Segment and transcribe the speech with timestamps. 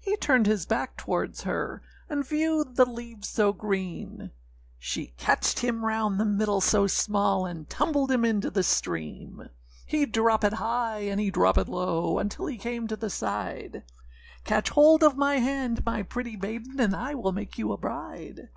[0.00, 4.32] â He turned his back towards her, And viewed the leaves so green;
[4.80, 9.48] She catched him round the middle so small, And tumbled him into the stream.
[9.86, 13.84] He droppèd high, and he droppèd low, Until he came to the side,â
[14.44, 18.48] âCatch hold of my hand, my pretty maiden, And I will make you my bride.